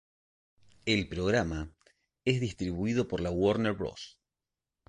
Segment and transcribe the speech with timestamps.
[0.87, 1.69] El programa
[2.25, 4.19] es distribuido por la Warner Bros.